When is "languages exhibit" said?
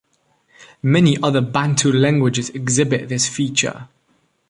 1.93-3.07